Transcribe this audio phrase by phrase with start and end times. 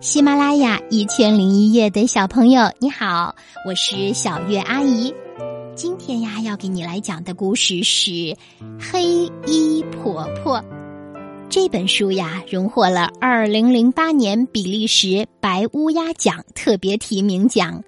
[0.00, 3.34] 喜马拉雅一千零一夜的小朋友，你好，
[3.66, 5.12] 我是小月阿姨。
[5.74, 8.10] 今天呀，要给你来讲的故事是
[8.80, 10.58] 《黑衣婆婆》。
[11.50, 17.84] 这本书呀，荣获了二零零八年比利时白乌鸦奖特别提名奖。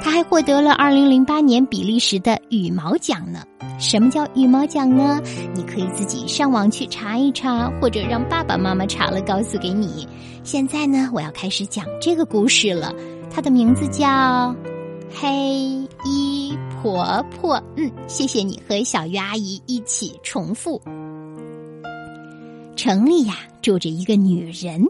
[0.00, 3.42] 他还获得了二零零八年比利时的羽毛奖呢。
[3.78, 5.20] 什么叫羽毛奖呢？
[5.54, 10.08] 你可以自己上网去查一查，或者让爸爸妈妈查了告诉给你。
[10.42, 12.92] 现在呢，我要开始讲这个故事了。
[13.30, 14.06] 它的名字叫
[15.14, 17.56] 《黑衣婆婆》。
[17.76, 20.80] 嗯，谢谢你和小鱼阿姨一起重复。
[22.74, 24.84] 城里呀，住着一个女人，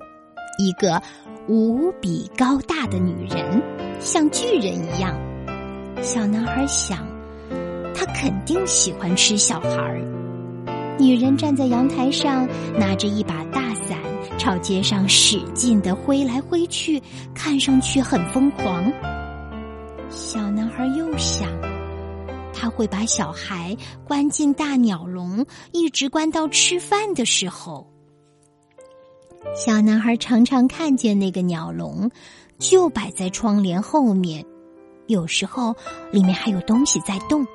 [0.58, 1.02] 一个
[1.46, 3.62] 无比高大的女人，
[4.00, 5.16] 像巨人一样。
[6.02, 7.06] 小男孩想。
[8.00, 10.00] 他肯定喜欢吃小孩儿。
[11.00, 12.48] 女人站在阳台上，
[12.78, 13.98] 拿着一把大伞，
[14.38, 17.02] 朝街上使劲的挥来挥去，
[17.34, 18.84] 看上去很疯狂。
[20.08, 21.48] 小男孩又想，
[22.54, 27.84] 他会把小孩关进大鸟笼，一直关到吃饭的时候。
[29.56, 32.08] 小男孩常常看见那个鸟笼，
[32.58, 34.44] 就摆在窗帘后面，
[35.06, 35.74] 有时候
[36.10, 37.46] 里面还有东西在动。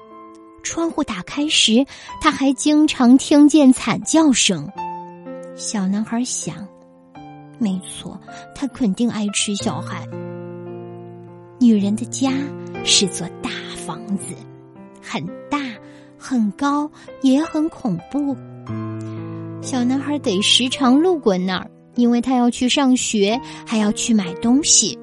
[0.63, 1.85] 窗户打开时，
[2.21, 4.67] 他还经常听见惨叫声。
[5.55, 6.65] 小男孩想
[7.59, 8.17] ：“没错，
[8.55, 10.07] 他肯定爱吃小孩。”
[11.59, 12.31] 女人的家
[12.85, 13.49] 是座大
[13.85, 14.33] 房子，
[15.01, 15.59] 很大、
[16.17, 16.89] 很高，
[17.21, 18.35] 也很恐怖。
[19.61, 24.97] 小男孩得时常路过那儿，因为他要去上学，还要去买东西。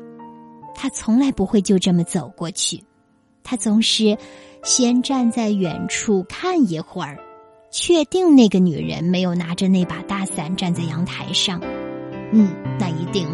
[0.75, 2.83] 他从来不会就这么走过去，
[3.43, 4.17] 他总是。
[4.63, 7.17] 先站在远处看一会儿，
[7.71, 11.59] 确定那个女人没有拿着那把大伞站在阳台上。
[12.31, 13.27] 嗯，那一定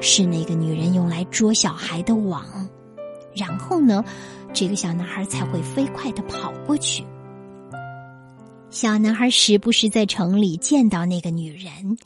[0.00, 2.44] 是那个女人用来捉小孩的网。
[3.32, 4.04] 然后呢，
[4.52, 7.04] 这个小男孩才会飞快的跑过去。
[8.70, 11.96] 小男孩时不时在城里见到那个女人，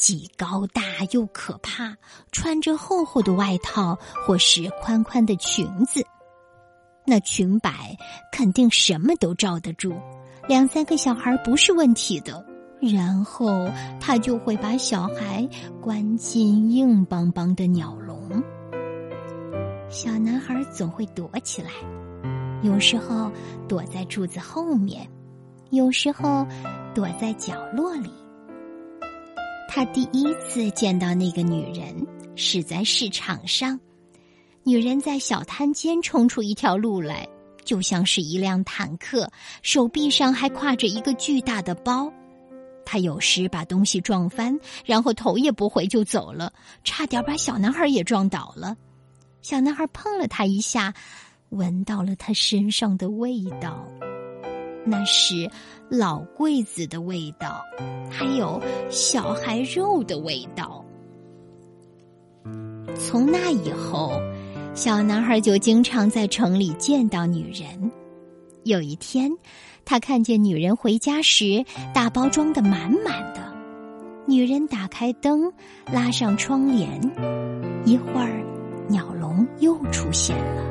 [0.00, 1.94] 既高大又可怕，
[2.32, 3.96] 穿着厚厚的外套
[4.26, 6.02] 或是宽宽的裙子。
[7.06, 7.94] 那裙摆
[8.32, 9.92] 肯定什么都罩得住，
[10.48, 12.44] 两三个小孩不是问题的。
[12.80, 13.68] 然后
[14.00, 15.46] 他就会把小孩
[15.82, 18.42] 关进硬邦邦的鸟笼。
[19.90, 21.70] 小男孩总会躲起来，
[22.62, 23.30] 有时候
[23.68, 25.06] 躲在柱子后面，
[25.68, 26.46] 有时候
[26.94, 28.10] 躲在角落里。
[29.72, 31.94] 他第一次见到那个女人
[32.34, 33.78] 是在市场上。
[34.64, 37.28] 女人在小摊间冲出一条路来，
[37.64, 39.30] 就像是一辆坦克，
[39.62, 42.12] 手臂上还挎着一个巨大的包。
[42.84, 48.76] 她有时把东西撞翻，然后头也不回就走了，差点把小男孩也撞倒了。
[49.40, 50.92] 小男孩碰了她一下，
[51.50, 53.86] 闻到了她身上的味道，
[54.90, 55.48] 那是
[55.88, 57.62] 老柜子的味道，
[58.10, 60.84] 还有小孩肉的味道。
[62.98, 64.12] 从那以后。
[64.72, 67.90] 小男孩就经常在城里见到女人。
[68.62, 69.28] 有一天，
[69.84, 73.42] 他看见女人回家时，大包装的满满的。
[74.26, 75.52] 女人打开灯，
[75.92, 76.88] 拉上窗帘，
[77.84, 78.40] 一会儿，
[78.88, 80.62] 鸟笼又出现了。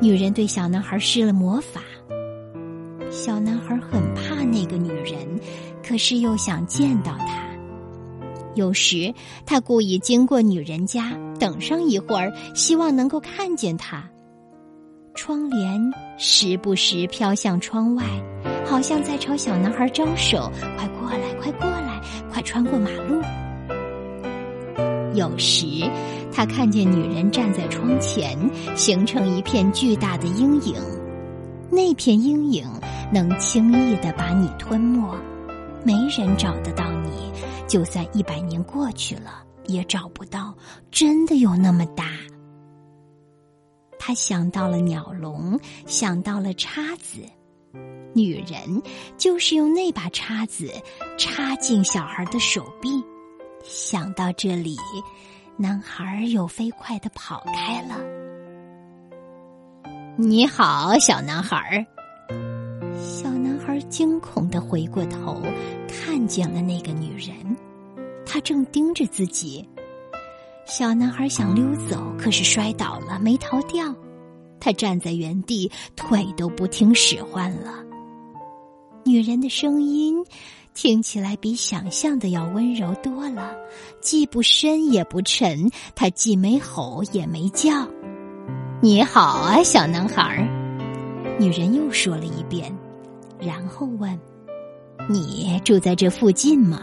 [0.00, 1.80] 女人对小男孩施了魔法。
[3.28, 5.38] 小男孩很怕那个女人，
[5.86, 7.46] 可是又想见到她。
[8.54, 9.12] 有时，
[9.44, 14.02] 他故意经过女人家，等上一会儿，希望能够看见她。
[15.14, 15.78] 窗帘
[16.16, 18.02] 时不时飘向窗外，
[18.64, 22.00] 好像在朝小男孩招手：“快过来，快过来，
[22.32, 23.20] 快穿过马路。”
[25.12, 25.66] 有时，
[26.32, 28.38] 他看见女人站在窗前，
[28.74, 30.76] 形成一片巨大的阴影，
[31.70, 32.66] 那片阴影
[33.12, 35.14] 能轻易的把你吞没，
[35.84, 37.32] 没人找得到你。
[37.66, 40.54] 就算一百年过去了，也找不到，
[40.90, 42.06] 真的有那么大。
[43.98, 47.20] 他想到了鸟笼，想到了叉子，
[48.14, 48.82] 女人
[49.18, 50.72] 就是用那把叉子
[51.18, 52.88] 插进小孩的手臂。
[53.62, 54.78] 想到这里，
[55.58, 58.17] 男孩又飞快的跑开了。
[60.20, 61.86] 你好，小男孩。
[63.00, 65.40] 小男孩惊恐的回过头，
[65.86, 67.56] 看见了那个女人，
[68.26, 69.64] 她正盯着自己。
[70.66, 73.94] 小男孩想溜走，可是摔倒了，没逃掉。
[74.58, 77.74] 他站在原地，腿都不听使唤了。
[79.04, 80.16] 女人的声音
[80.74, 83.54] 听起来比想象的要温柔多了，
[84.02, 87.86] 既不深也不沉，她既没吼也没叫。
[88.80, 90.46] 你好啊，小男孩儿。
[91.36, 92.72] 女人又说了一遍，
[93.40, 94.16] 然后问
[95.10, 96.80] ：“你住在这附近吗？”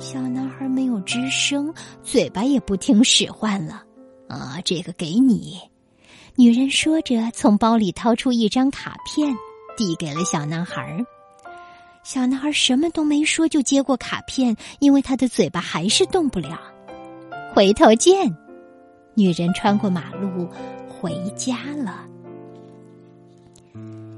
[0.00, 1.72] 小男孩没有吱声，
[2.02, 3.84] 嘴巴也不听使唤了。
[4.28, 5.56] 啊，这个给你。
[6.34, 9.32] 女人说着，从包里掏出一张卡片，
[9.76, 10.98] 递给了小男孩儿。
[12.02, 16.58] 小男孩什么都没说，就接过卡片，因为他的嘴巴还是动不了。
[17.54, 18.36] 回头见。
[19.16, 20.46] 女人穿过马路，
[20.86, 22.06] 回家了。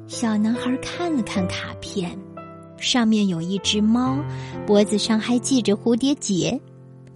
[0.08, 2.18] 小男孩看了看卡片。
[2.78, 4.18] 上面有一只猫，
[4.66, 6.60] 脖子上还系着蝴蝶结。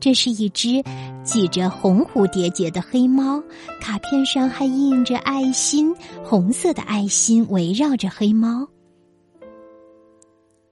[0.01, 0.83] 这是一只
[1.25, 3.43] 系着红蝴蝶结的黑猫。
[3.81, 5.95] 卡片上还印着爱心，
[6.25, 8.67] 红色的爱心围绕着黑猫。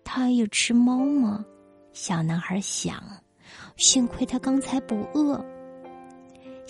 [0.05, 1.45] 它也吃猫吗？
[1.93, 3.03] 小男孩想。
[3.77, 5.43] 幸亏他刚才不饿。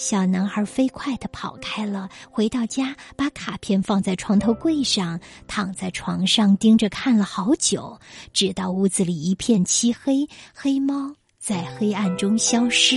[0.00, 8.00] 小男孩飞快的跑开了，回到家，把卡片放在床头柜上，躺在床上盯着看了好久，
[8.32, 12.97] 直到屋子里一片漆黑，黑猫在黑暗中消失。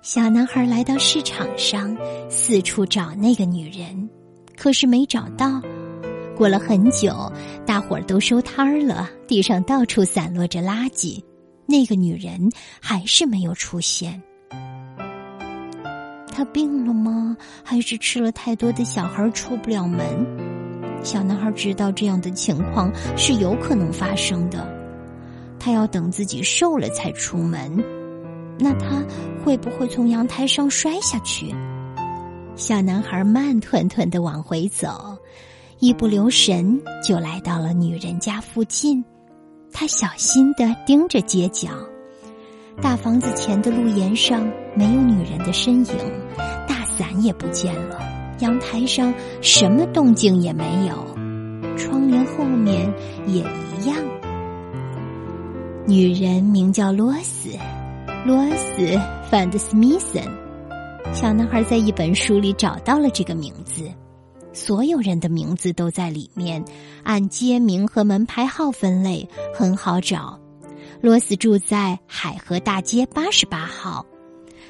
[0.00, 1.94] 小男孩来到市场上，
[2.30, 4.08] 四处找那个女人，
[4.56, 5.60] 可是没找到。
[6.34, 7.30] 过了很久，
[7.66, 11.22] 大伙儿都收摊儿了，地上到处散落着垃圾，
[11.66, 14.20] 那个女人还是没有出现。
[16.32, 17.36] 他病了吗？
[17.62, 20.26] 还是吃了太多的小孩出不了门？
[21.04, 24.66] 小男孩知道这样的情况是有可能发生的。
[25.58, 27.70] 他要等自己瘦了才出门。
[28.58, 29.02] 那他
[29.44, 31.54] 会不会从阳台上摔下去？
[32.54, 35.16] 小男孩慢吞吞的往回走，
[35.78, 39.04] 一不留神就来到了女人家附近。
[39.72, 41.70] 他小心的盯着街角。
[42.80, 45.94] 大房子前的路沿上没有女人的身影，
[46.66, 47.98] 大伞也不见了，
[48.40, 52.92] 阳台上什么动静也没有，窗帘后面
[53.26, 53.96] 也一样。
[55.86, 57.50] 女人名叫罗斯，
[58.24, 58.82] 罗斯·
[59.30, 60.22] 范德斯密森。
[61.12, 63.84] 小男孩在一本书里找到了这个名字，
[64.52, 66.64] 所有人的名字都在里面，
[67.02, 70.38] 按街名和门牌号分类，很好找。
[71.02, 74.06] 罗斯住在海河大街八十八号，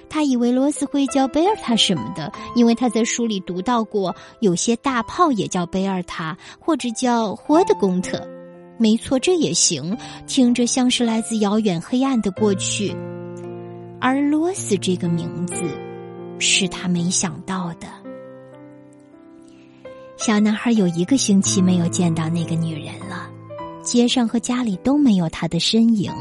[0.08, 8.26] 他以为罗斯会叫贝尔塔什么的，因为他在书里读到过有些大炮也叫贝尔塔，或者叫霍德贡特。
[8.78, 9.94] 没错，这也行，
[10.26, 12.96] 听着像是来自遥远黑暗的过去。
[14.00, 15.62] 而罗斯这个名字，
[16.38, 17.86] 是他没想到的。
[20.16, 23.28] 小男孩有一个星期没有见到那个女人了。
[23.82, 26.12] 街上和家里都没有他的身影，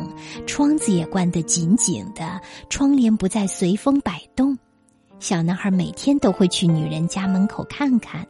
[0.46, 4.58] 窗子也关得紧紧的，窗帘不再随风摆动。
[5.20, 8.26] 小男孩每天都会去女人家门口看看。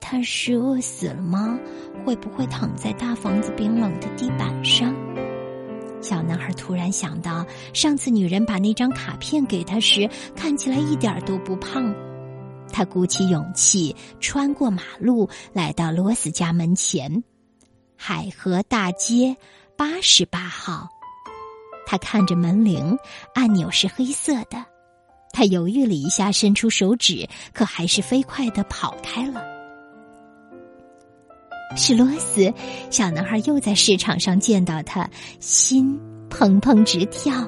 [0.00, 1.58] 他是饿死了吗？
[2.04, 4.94] 会不会躺在大房子冰冷的地板上？
[6.00, 11.92] 小男孩突然想到，上次女人把那张卡片给他时，看起来一点都不胖。
[12.72, 17.24] 他鼓起勇气，穿过马路，来到罗斯家门前。
[17.96, 19.36] 海河大街
[19.76, 20.88] 八十八号，
[21.86, 22.96] 他看着门铃，
[23.34, 24.64] 按钮是黑色的。
[25.32, 29.42] 他犹豫了一下，伸出手指，可还是飞快的跑开了。
[31.76, 32.52] 是罗斯，
[32.90, 35.98] 小男孩又在市场上见到他，心
[36.30, 37.46] 砰砰直跳。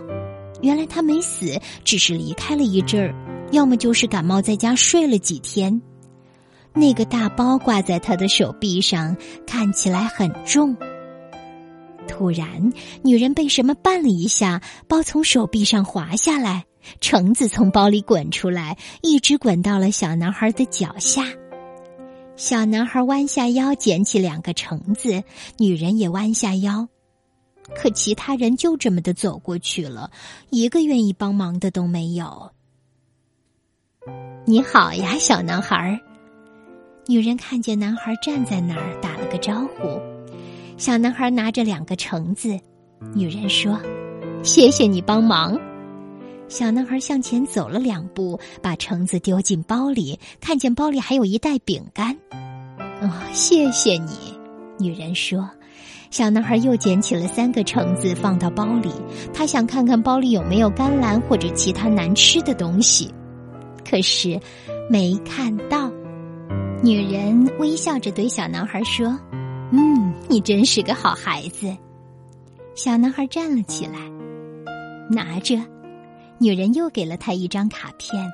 [0.61, 3.15] 原来他没死，只是离开了一阵儿，
[3.53, 5.81] 要么就是感冒在家睡了几天。
[6.75, 10.77] 那个大包挂在他的手臂上，看起来很重。
[12.07, 12.73] 突然，
[13.03, 16.65] 女人被什么绊了一下，包从手臂上滑下来，
[17.01, 21.25] 橙子从包里滚出来，一直滚到了小男孩的脚下。
[22.37, 25.23] 小男孩弯下腰捡起两个橙子，
[25.59, 26.89] 女人也弯下腰，
[27.75, 30.11] 可其他人就这么的走过去了，
[30.51, 32.53] 一个愿意帮忙的都没有。
[34.47, 36.01] 你好呀，小男孩。
[37.11, 39.99] 女人看见男孩站在那儿，打了个招呼。
[40.77, 42.61] 小男孩拿着两个橙子，
[43.15, 43.81] 女人说
[44.45, 45.59] ：“谢谢你帮忙。”
[46.49, 52.15] 小男孩向前走了两步，把橙子丢进包里，看见包里还有一袋饼干。
[53.01, 54.39] “哦，谢谢你。”
[54.79, 55.49] 女人说。
[56.11, 58.91] 小男孩又捡起了三个橙子，放到包里。
[59.33, 63.11] 他想看看包里有没有甘蓝或者其他难吃的东西，
[63.83, 64.39] 可是
[64.91, 65.91] 没看到。
[66.81, 69.19] 女人微笑着对小男孩说
[69.73, 71.77] ：“嗯，你真是个好孩子。
[72.77, 73.99] 小男孩站了起来，
[75.11, 75.59] 拿着。
[76.39, 78.25] 女人又给了他一张卡片，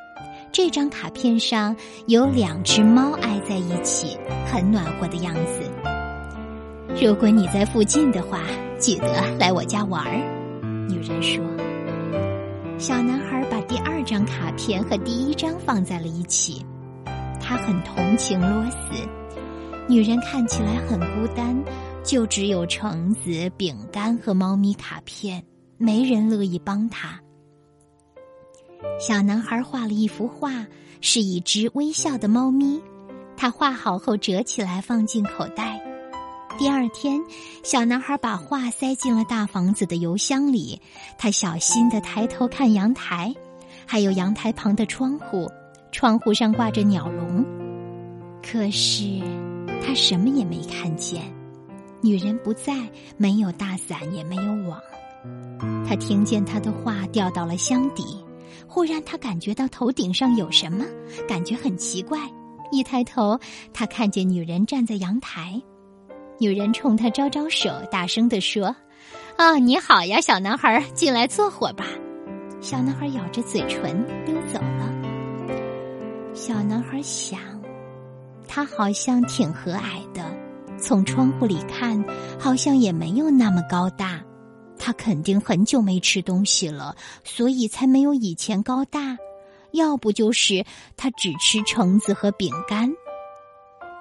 [0.53, 1.75] 这张卡片上
[2.07, 5.63] 有两只猫挨在一起，很暖和的样子。
[7.03, 8.43] 如果你在附近的话，
[8.79, 10.87] 记得来我家玩儿。
[10.87, 11.43] 女人说。
[12.77, 16.63] 小男孩把第二张卡片和第一张放在了一起，
[17.47, 19.07] 他很同情罗斯。
[19.87, 21.55] 女人看起来很孤单，
[22.03, 25.45] 就只有橙子、饼干和猫咪卡片，
[25.77, 27.21] 没人乐意帮他。
[28.99, 30.67] 小男孩画了一幅画，
[31.03, 32.81] 是一只微笑的猫咪。
[33.37, 35.79] 他画好后折起来放进口袋。
[36.57, 37.21] 第二天，
[37.63, 40.81] 小男孩把画塞进了大房子的邮箱里。
[41.19, 43.35] 他小心的抬头看阳台，
[43.85, 45.51] 还有阳台旁的窗户，
[45.95, 47.47] 窗户上挂着鸟笼。
[48.43, 49.05] 可是
[49.81, 51.23] 他什么也没看见。
[52.03, 52.75] 女人不在，
[53.17, 54.79] 没有大伞，也没有网。
[55.89, 58.23] 他听见他的话掉到了箱底。
[58.67, 60.85] 忽然，他感觉到头顶上有什么，
[61.29, 62.19] 感觉很奇怪。
[62.73, 63.39] 一抬头，
[63.73, 65.63] 他看见女人站在阳台。
[66.41, 68.75] 女人冲他招招手，大声地说
[69.39, 71.87] ：“啊，你好呀，小男孩，进来坐会儿吧。”
[72.61, 74.34] 小男孩咬着嘴唇。
[76.35, 77.39] 小男孩想，
[78.49, 80.37] 他好像挺和蔼的，
[80.77, 82.05] 从窗户里看，
[82.41, 84.21] 好像也没有那么高大。
[84.77, 89.17] 他肯定很久没吃东西了，所以才没有以前高大。
[89.71, 90.65] 要不就是
[90.97, 92.93] 他只吃橙子和饼干。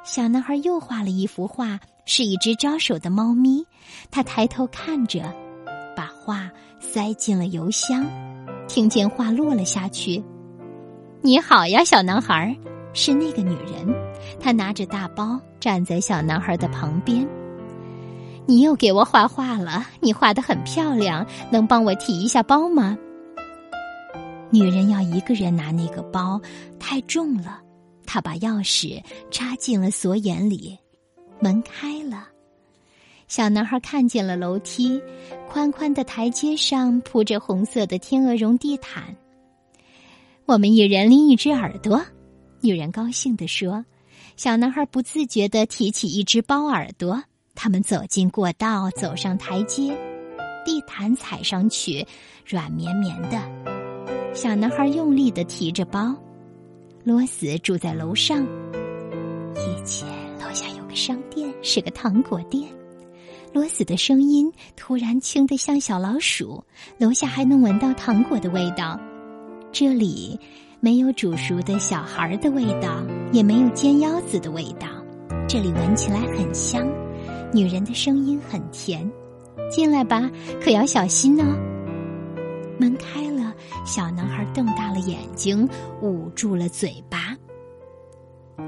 [0.03, 3.63] 小男孩又画了一幅画，是一只招手的猫咪。
[4.09, 5.33] 他抬头看着，
[5.95, 6.49] 把画
[6.79, 8.03] 塞进了邮箱，
[8.67, 10.23] 听见画落了下去。
[11.25, 12.53] 你好呀，小男孩儿，
[12.93, 13.87] 是那个女人。
[14.41, 17.25] 她拿着大包站在小男孩的旁边。
[18.45, 22.97] 你又给我画画了，你画的很漂亮，能帮我提一下包吗？
[24.49, 26.41] 女人要一个人拿那个包，
[26.77, 27.61] 太重了。
[28.05, 29.01] 她把钥匙
[29.31, 30.77] 插进了锁眼里，
[31.39, 32.27] 门开了。
[33.29, 35.01] 小男孩看见了楼梯，
[35.47, 39.03] 宽宽的台阶上铺着红色的天鹅绒地毯。
[40.45, 42.03] 我们一人拎一只耳朵，
[42.59, 43.85] 女人高兴地说。
[44.35, 47.23] 小男孩不自觉地提起一只包耳朵。
[47.55, 49.97] 他们走进过道，走上台阶，
[50.65, 52.05] 地毯踩上去
[52.45, 53.39] 软绵绵的。
[54.33, 56.13] 小男孩用力的提着包。
[57.05, 58.45] 罗斯住在楼上。
[59.55, 60.07] 以前
[60.39, 62.67] 楼下有个商店，是个糖果店。
[63.53, 66.61] 罗斯的声音突然轻得像小老鼠。
[66.97, 68.99] 楼下还能闻到糖果的味道。
[69.73, 70.39] 这里
[70.79, 74.87] 没有煮熟的小孩的味道，也没有煎腰子的味道。
[75.49, 76.87] 这里闻起来很香。
[77.51, 79.11] 女人的声音很甜，
[79.71, 80.29] 进来吧，
[80.63, 81.43] 可要小心哦。
[82.77, 83.51] 门开了，
[83.83, 85.67] 小男孩瞪大了眼睛，
[86.03, 87.35] 捂住了嘴巴。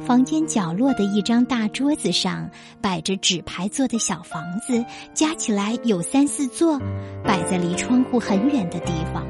[0.01, 2.49] 房间角落的一张大桌子上
[2.81, 4.83] 摆着纸牌做的小房子，
[5.13, 6.79] 加起来有三四座，
[7.23, 9.23] 摆在离窗户很远的地方。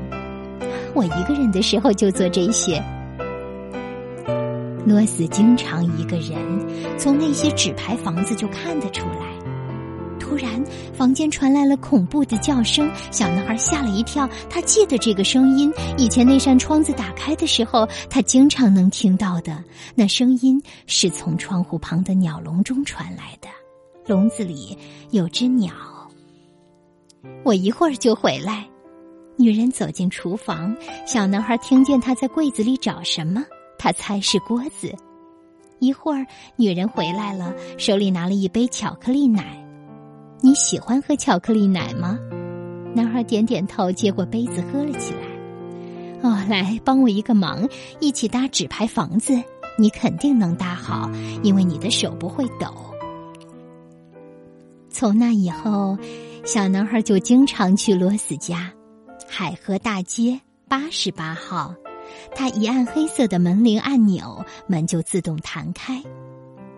[0.96, 2.82] 我一个人的时候就做这些。
[4.86, 6.38] 罗斯经常一个人，
[6.98, 9.36] 从那些纸牌房子就看得出来。
[10.20, 14.28] 突然，房间传来了恐怖的叫声，小男孩吓了一跳。
[14.50, 19.64] 他记得这个声音，以前那扇窗子打开的时候，他经常能听到的。
[19.96, 23.48] 那声音是从窗户旁的鸟笼中传来的，
[24.08, 24.78] 笼子里
[25.12, 25.74] 有只鸟。
[27.44, 28.66] 我一会儿就回来。
[29.38, 30.75] 女人走进厨房，
[31.06, 33.44] 小男孩听见她在柜子里找什么，
[33.77, 34.94] 他猜是锅子。
[35.80, 36.25] 一会儿，
[36.56, 39.62] 女人回来了，手里拿了一杯巧克力奶。
[40.42, 42.18] 你喜欢喝巧克力奶吗？
[42.96, 45.20] 男孩点点头，接过杯子喝了起来。
[46.22, 47.68] 哦，来帮我一个忙，
[48.00, 49.34] 一起搭纸牌房子。
[49.77, 51.12] 你肯定能搭好，
[51.44, 52.74] 因为你的手不会抖。
[54.89, 55.98] 从那以后，
[56.46, 58.72] 小男孩就经常去罗斯家，
[59.38, 61.75] 海河大街八十八号。
[62.34, 66.01] 他一按黑色的门铃按钮，门就自动弹开。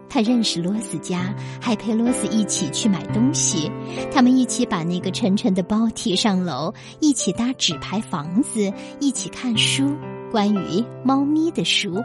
[0.10, 3.72] 他认识罗斯家，还陪罗斯一起去买东西。
[4.12, 9.96] 他们一起把那个沉沉的包提上楼，一起搭纸牌房子，一起看书，
[10.32, 12.02] 关于猫咪的书。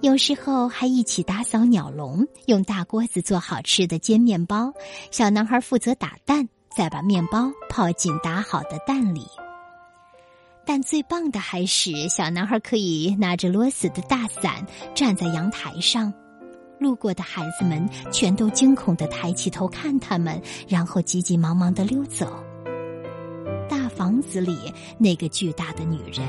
[0.00, 4.72] 有时候还一起打扫鸟笼，用大锅子做好吃的煎面包。
[5.10, 9.26] 小男孩负责打蛋，再把面包泡进打好的蛋里。
[10.66, 16.12] 但最棒的还是小男孩可以拿着罗斯的大伞站在阳台上。
[16.78, 22.44] 路过的孩子们全都惊恐的抬起头看他们，然后急急忙忙的溜走。
[23.68, 26.26] 大房子里那个巨大的女人，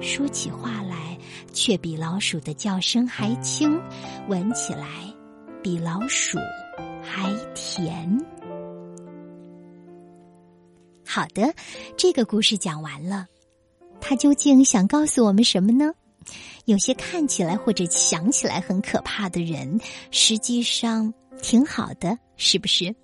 [0.00, 1.18] 说起话来
[1.52, 3.80] 却比老鼠的叫声还轻，
[4.28, 4.86] 闻起来
[5.62, 6.38] 比老鼠
[7.02, 8.24] 还甜。
[11.04, 11.52] 好的，
[11.96, 13.26] 这个故事讲完了，
[14.02, 15.92] 他究竟想告诉我们什么呢？
[16.66, 19.80] 有些看起来或者想起来很可怕的人，
[20.10, 22.94] 实际上挺好的，是不是？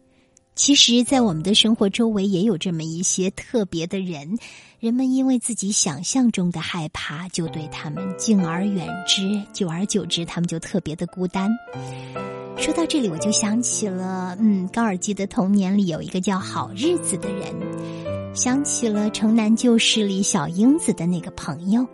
[0.55, 4.37] 其实，在我们的生活周围也有这么一些特别的人，
[4.81, 11.49] 人们因为自己想象中的害怕，就对他们敬而远之，久而久之，他们就特别的孤单。
[12.57, 17.55] 说到这里，我就想起了，嗯，高尔基的童年里有一个叫好日子的人，
[18.39, 21.85] 想起了城南旧事里小英子的那个朋友。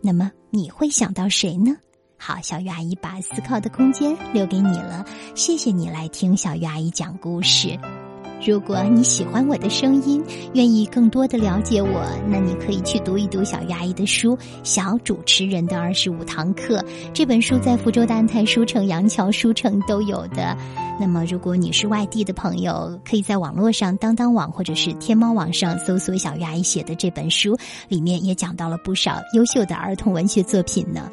[0.00, 1.76] 那么你会想到谁呢？
[2.16, 5.04] 好，小鱼阿姨把思考的空间留给你了。
[5.34, 7.76] 谢谢你来听小鱼阿姨讲故事。
[8.46, 10.22] 如果你喜欢我的声音，
[10.54, 16.78] 愿意更多的了解我，那你可以去读一读小鱼阿姨的书《小主持人的二十五堂课》
[17.12, 20.56] 这本书，在福州的安泰书城、杨桥书城都有的。
[21.00, 27.56] 那么，如果你是外地的朋友，可以在网络上当当网或者是天猫网上搜索小鱼阿姨写的这本书，
[27.88, 31.10] 里面也讲到了不少优秀的儿童文学作品呢。